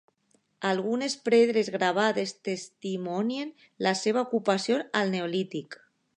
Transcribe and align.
Algunes 0.69 1.15
pedres 1.27 1.69
gravades 1.75 2.33
testimonien 2.49 3.53
la 3.89 3.95
seva 4.01 4.27
ocupació 4.27 4.83
al 5.03 5.15
neolític. 5.15 5.81